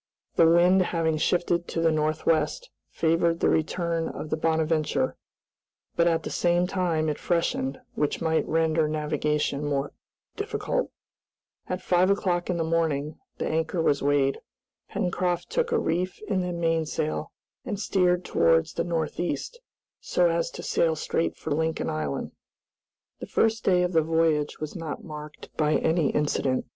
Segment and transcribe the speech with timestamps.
[0.35, 5.15] The wind having shifted to the northwest favored the return of the "Bonadventure,"
[5.95, 9.93] but at the same time it freshened, which might render navigation more
[10.35, 10.89] difficult.
[11.69, 14.39] At five o'clock in the morning the anchor was weighed.
[14.89, 17.31] Pencroft took a reef in the mainsail,
[17.63, 19.59] and steered towards the north east,
[19.99, 22.31] so as to sail straight for Lincoln Island.
[23.19, 26.65] The first day of the voyage was not marked by any incident.